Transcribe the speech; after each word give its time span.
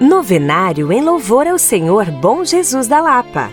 Novenário 0.00 0.92
em 0.92 1.00
louvor 1.00 1.46
ao 1.46 1.58
Senhor 1.58 2.10
Bom 2.10 2.44
Jesus 2.44 2.86
da 2.86 3.00
Lapa. 3.00 3.50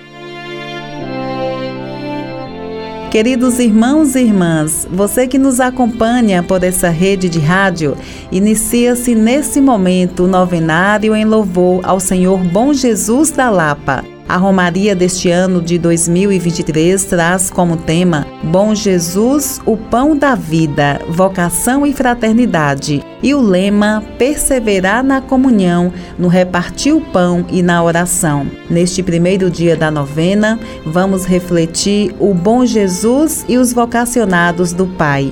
Queridos 3.10 3.60
irmãos 3.60 4.14
e 4.16 4.24
irmãs, 4.24 4.86
você 4.92 5.26
que 5.26 5.38
nos 5.38 5.62
acompanha 5.62 6.44
por 6.44 6.62
essa 6.62 6.90
rede 6.90 7.30
de 7.30 7.40
rádio, 7.40 7.96
inicia-se 8.30 9.16
nesse 9.16 9.62
momento 9.62 10.26
o 10.26 10.28
novenário 10.28 11.16
em 11.16 11.24
louvor 11.24 11.80
ao 11.86 11.98
Senhor 11.98 12.40
Bom 12.40 12.74
Jesus 12.74 13.32
da 13.32 13.50
Lapa. 13.50 14.13
A 14.34 14.38
Romaria 14.38 14.96
deste 14.96 15.30
ano 15.30 15.62
de 15.62 15.78
2023 15.78 17.06
traz 17.06 17.52
como 17.52 17.78
tema 17.78 18.26
Bom 18.44 18.74
Jesus, 18.74 19.62
o 19.64 19.78
pão 19.78 20.18
da 20.18 20.34
vida, 20.34 21.00
vocação 21.08 21.86
e 21.86 21.94
fraternidade. 21.94 23.04
E 23.22 23.36
o 23.36 23.40
lema 23.40 24.04
Perseverar 24.18 25.04
na 25.04 25.22
comunhão, 25.22 25.94
no 26.18 26.28
repartir 26.28 26.96
o 26.96 27.00
pão 27.00 27.46
e 27.48 27.62
na 27.62 27.84
oração. 27.84 28.48
Neste 28.72 29.04
primeiro 29.04 29.52
dia 29.52 29.76
da 29.76 29.92
novena, 29.92 30.60
vamos 30.84 31.26
refletir 31.26 32.16
o 32.20 32.34
bom 32.34 32.66
Jesus 32.66 33.46
e 33.48 33.60
os 33.60 33.72
vocacionados 33.72 34.74
do 34.74 34.88
Pai. 34.88 35.32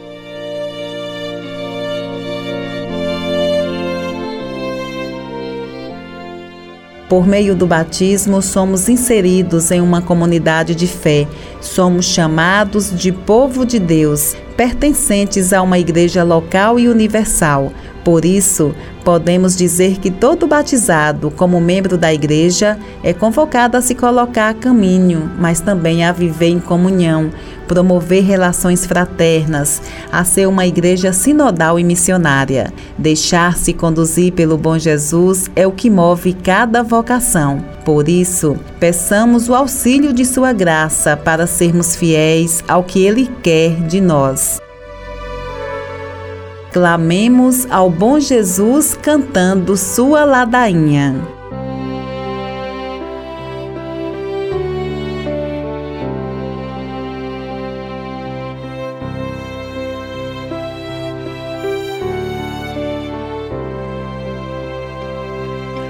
Por 7.12 7.28
meio 7.28 7.54
do 7.54 7.68
batismo, 7.68 8.42
somos 8.42 8.88
inseridos 8.88 9.70
em 9.70 9.82
uma 9.82 10.02
comunidade 10.02 10.74
de 10.74 10.88
fé. 10.88 11.28
Somos 11.60 12.06
chamados 12.06 12.98
de 12.98 13.12
povo 13.12 13.66
de 13.66 13.80
Deus, 13.80 14.34
pertencentes 14.52 15.54
a 15.54 15.62
uma 15.62 15.80
igreja 15.80 16.24
local 16.24 16.80
e 16.80 16.88
universal. 16.88 17.72
Por 18.04 18.26
isso, 18.26 18.74
podemos 19.04 19.56
dizer 19.56 20.00
que 20.00 20.10
todo 20.10 20.48
batizado, 20.48 21.30
como 21.30 21.62
membro 21.62 21.98
da 21.98 22.12
igreja, 22.12 22.78
é 23.04 23.14
convocado 23.14 23.78
a 23.78 23.82
se 23.82 23.94
colocar 23.94 24.50
a 24.50 24.54
caminho, 24.56 25.30
mas 25.40 25.60
também 25.60 26.04
a 26.04 26.12
viver 26.12 26.48
em 26.48 26.60
comunhão, 26.60 27.30
promover 27.68 28.24
relações 28.24 28.86
fraternas, 28.88 29.82
a 30.12 30.24
ser 30.24 30.48
uma 30.48 30.66
igreja 30.66 31.14
sinodal 31.14 31.80
e 31.80 31.84
missionária. 31.84 32.74
Deixar-se 32.98 33.72
conduzir 33.72 34.34
pelo 34.34 34.58
bom 34.58 34.80
Jesus 34.80 35.50
é 35.56 35.68
o 35.68 35.72
que 35.72 35.90
move 35.90 36.34
cada 36.34 36.82
vocação. 36.82 37.64
Por 37.86 38.10
isso, 38.10 38.58
peçamos 38.80 39.48
o 39.48 39.54
auxílio 39.54 40.12
de 40.12 40.26
Sua 40.26 40.54
graça 40.54 41.16
para 41.16 41.46
sermos 41.46 41.96
fiéis 41.96 42.64
ao 42.68 42.84
que 42.84 43.06
Ele 43.06 43.30
quer 43.44 43.76
de 43.88 44.02
nós. 44.02 44.51
Clamemos 46.72 47.70
ao 47.70 47.90
bom 47.90 48.18
Jesus 48.18 48.96
cantando 48.96 49.76
sua 49.76 50.24
ladainha. 50.24 51.22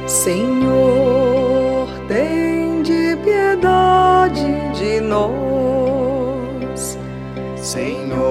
Senhor, 0.07 1.87
tem 2.07 2.81
de 2.81 3.15
piedade 3.23 4.45
de 4.73 4.99
nós. 4.99 6.97
Senhor, 7.55 8.30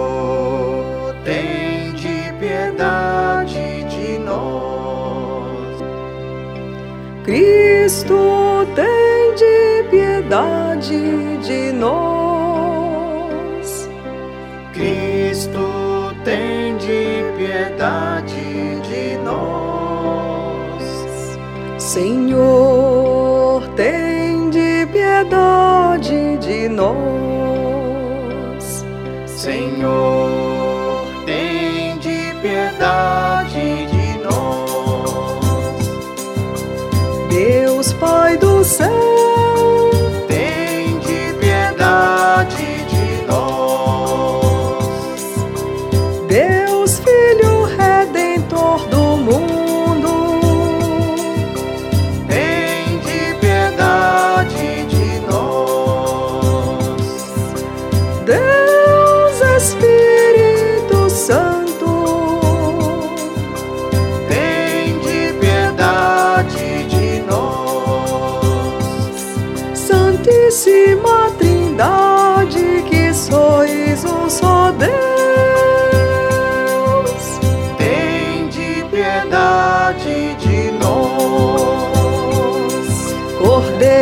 piedade 10.30 11.38
de 11.42 11.72
nós. 11.72 13.10
Cristo, 14.72 16.14
tem 16.24 16.76
de 16.76 17.24
piedade 17.36 18.80
de 18.88 19.18
nós. 19.24 20.84
Senhor, 21.78 23.66
tem 23.74 24.50
de 24.50 24.86
piedade 24.92 26.36
de 26.36 26.68
nós. 26.68 28.06
Senhor, 29.26 31.08
tem 31.26 31.98
de 31.98 32.32
piedade 32.40 33.86
de 33.88 34.18
nós. 34.22 35.90
Deus 37.28 37.92
Pai 37.94 38.36
do 38.36 38.49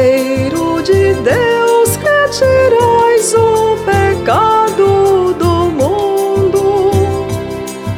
Cordeiro 0.08 0.82
de 0.82 1.12
Deus 1.20 1.96
que 1.98 2.28
tirais 2.30 3.34
o 3.34 3.76
pecado 3.84 5.34
do 5.34 5.70
mundo. 5.70 6.90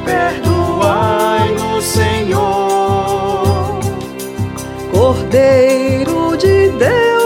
Perdoai-nos, 0.04 1.84
Senhor. 1.84 3.78
Cordeiro 4.90 6.36
de 6.36 6.70
Deus 6.70 7.19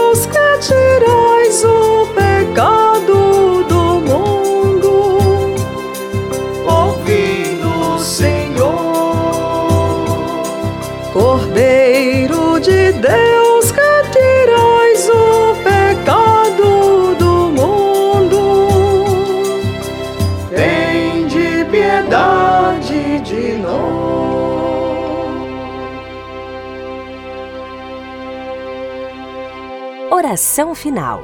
Oração 30.11 30.75
final. 30.75 31.23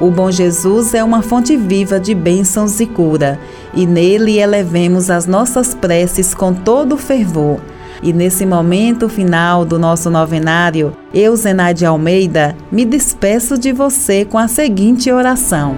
O 0.00 0.10
bom 0.10 0.30
Jesus 0.30 0.94
é 0.94 1.04
uma 1.04 1.20
fonte 1.20 1.54
viva 1.54 2.00
de 2.00 2.14
bênçãos 2.14 2.80
e 2.80 2.86
cura, 2.86 3.38
e 3.74 3.86
nele 3.86 4.38
elevemos 4.38 5.10
as 5.10 5.26
nossas 5.26 5.74
preces 5.74 6.32
com 6.34 6.54
todo 6.54 6.94
o 6.94 6.98
fervor. 6.98 7.60
E 8.02 8.10
nesse 8.10 8.46
momento 8.46 9.06
final 9.06 9.66
do 9.66 9.78
nosso 9.78 10.08
novenário, 10.08 10.96
eu, 11.12 11.36
Zenaide 11.36 11.84
Almeida, 11.84 12.56
me 12.72 12.86
despeço 12.86 13.58
de 13.58 13.70
você 13.70 14.24
com 14.24 14.38
a 14.38 14.48
seguinte 14.48 15.12
oração. 15.12 15.76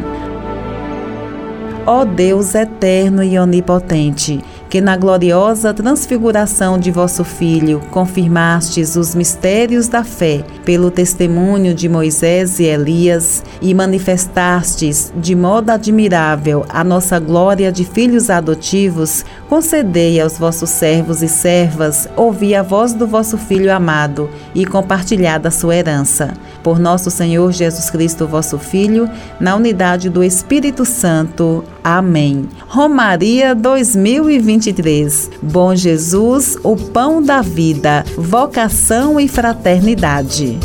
Ó 1.85 2.05
Deus 2.05 2.55
eterno 2.55 3.23
e 3.23 3.39
onipotente, 3.39 4.45
que 4.69 4.81
na 4.81 4.97
gloriosa 4.97 5.73
transfiguração 5.73 6.79
de 6.79 6.91
vosso 6.91 7.25
Filho 7.25 7.81
confirmastes 7.91 8.97
os 8.97 9.15
mistérios 9.15 9.89
da 9.89 10.05
fé 10.05 10.45
pelo 10.65 10.91
testemunho 10.91 11.75
de 11.75 11.89
Moisés 11.89 12.59
e 12.61 12.65
Elias 12.65 13.43
e 13.63 13.73
manifestastes 13.73 15.13
de 15.17 15.35
modo 15.35 15.71
admirável 15.71 16.65
a 16.69 16.85
nossa 16.85 17.19
glória 17.19 17.73
de 17.73 17.85
filhos 17.85 18.29
adotivos, 18.29 19.25
concedei 19.49 20.21
aos 20.21 20.37
vossos 20.37 20.71
servos 20.71 21.23
e 21.23 21.29
servas 21.29 22.09
ouvir 22.17 22.55
a 22.55 22.63
voz 22.63 22.93
do 22.93 23.07
vosso 23.07 23.39
Filho 23.39 23.73
amado 23.73 24.29
e 24.55 24.67
compartilhar 24.67 25.39
da 25.39 25.51
sua 25.51 25.77
herança. 25.77 26.35
Por 26.63 26.79
nosso 26.79 27.11
Senhor 27.11 27.51
Jesus 27.53 27.89
Cristo, 27.89 28.27
vosso 28.27 28.59
Filho, 28.59 29.09
na 29.41 29.57
unidade 29.57 30.11
do 30.11 30.23
Espírito 30.23 30.85
Santo. 30.85 31.65
Amém. 31.83 32.49
Romaria 32.67 33.55
2020 33.55 34.58
2023. 34.59 35.31
Bom 35.43 35.75
Jesus, 35.75 36.57
o 36.63 36.77
pão 36.77 37.23
da 37.23 37.41
vida, 37.41 38.05
vocação 38.17 39.19
e 39.19 39.29
fraternidade. 39.29 40.59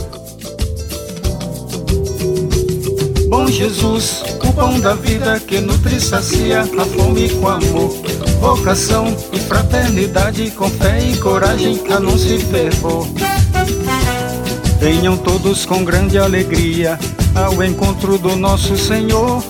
Bom 3.29 3.47
Jesus, 3.47 4.23
o 4.43 4.53
pão 4.53 4.79
da 4.79 4.93
vida 4.95 5.39
que 5.39 5.59
nutre 5.59 5.95
e 5.95 6.01
sacia 6.01 6.61
a 6.61 6.85
fome 6.85 7.29
com 7.29 7.47
amor, 7.47 7.95
vocação 8.39 9.15
e 9.31 9.39
fraternidade, 9.39 10.51
com 10.51 10.69
fé 10.69 10.99
e 11.03 11.17
coragem, 11.17 11.79
anúncio 11.91 12.35
e 12.35 12.39
fervor. 12.39 13.07
Venham 14.79 15.15
todos 15.17 15.65
com 15.65 15.83
grande 15.83 16.17
alegria 16.17 16.99
ao 17.33 17.63
encontro 17.63 18.17
do 18.17 18.35
nosso 18.35 18.75
Senhor. 18.75 19.43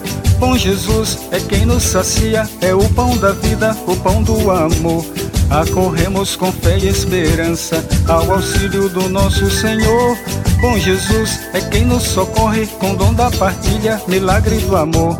Bom 0.46 0.58
Jesus 0.58 1.20
é 1.32 1.40
quem 1.40 1.66
nos 1.66 1.84
sacia, 1.84 2.46
é 2.60 2.76
o 2.76 2.84
pão 2.90 3.16
da 3.16 3.32
vida, 3.32 3.74
o 3.88 3.96
pão 3.96 4.22
do 4.22 4.52
amor. 4.52 5.06
Acorremos 5.50 6.36
com 6.36 6.52
fé 6.52 6.78
e 6.78 6.90
esperança 6.90 7.82
ao 8.10 8.30
auxílio 8.30 8.90
do 8.90 9.08
nosso 9.08 9.50
Senhor. 9.50 10.18
Bom 10.60 10.78
Jesus 10.78 11.40
é 11.54 11.62
quem 11.62 11.86
nos 11.86 12.04
socorre 12.04 12.68
com 12.68 12.94
dom 12.94 13.14
da 13.14 13.32
partilha, 13.32 14.02
milagre 14.06 14.58
do 14.58 14.76
amor. 14.76 15.18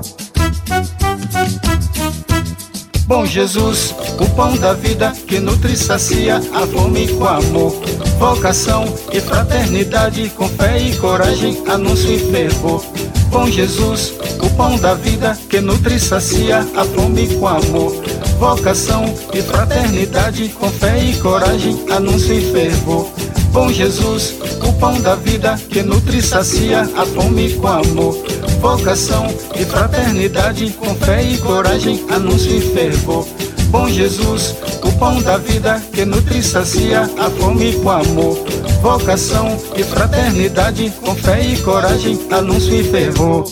Bom 3.08 3.26
Jesus, 3.26 3.96
o 4.20 4.30
pão 4.36 4.58
da 4.58 4.74
vida 4.74 5.14
que 5.26 5.40
nutre 5.40 5.72
e 5.72 5.78
sacia 5.78 6.36
a 6.54 6.68
fome 6.68 7.08
com 7.08 7.26
amor, 7.26 7.74
vocação 8.20 8.94
e 9.14 9.22
fraternidade, 9.22 10.30
com 10.36 10.50
fé 10.50 10.78
e 10.82 10.94
coragem, 10.98 11.64
anúncio 11.70 12.12
e 12.12 12.20
fervor. 12.30 12.84
Bom 13.30 13.48
Jesus, 13.48 14.14
pão 14.56 14.78
da 14.78 14.94
vida 14.94 15.38
que 15.50 15.60
nutre 15.60 15.96
e 15.96 16.00
sacia 16.00 16.60
a 16.76 16.86
fome 16.86 17.28
com 17.36 17.48
amor, 17.48 18.04
vocação 18.40 19.04
e 19.34 19.42
fraternidade, 19.42 20.50
com 20.50 20.70
fé 20.70 21.04
e 21.04 21.16
coragem, 21.18 21.84
anúncio 21.90 22.34
e 22.34 22.52
fervor. 22.52 23.10
Bom 23.52 23.72
Jesus, 23.72 24.36
o 24.68 24.74
pão 24.74 25.00
da 25.02 25.16
vida 25.16 25.56
que 25.70 25.82
nutre 25.82 26.18
e 26.18 26.22
sacia 26.22 26.82
a 26.82 27.06
fome 27.06 27.54
com 27.54 27.68
amor, 27.68 28.18
vocação 28.60 29.28
e 29.56 29.66
fraternidade, 29.66 30.72
com 30.72 30.96
fé 30.96 31.24
e 31.24 31.38
coragem, 31.38 32.04
anúncio 32.10 32.56
e 32.56 32.62
fervor. 32.62 33.28
Bom 33.70 33.90
Jesus, 33.90 34.56
o 34.84 34.92
pão 34.94 35.20
da 35.22 35.38
vida 35.38 35.82
que 35.92 36.06
nutre 36.06 36.40
e 36.40 36.44
sacia 36.44 37.10
a 37.18 37.30
fome 37.32 37.74
com 37.74 37.90
amor, 37.90 38.38
vocação 38.82 39.58
e 39.76 39.84
fraternidade, 39.84 40.94
com 41.02 41.16
fé 41.16 41.42
e 41.44 41.58
coragem, 41.58 42.20
anúncio 42.32 42.74
e 42.76 42.84
fervor. 42.84 43.46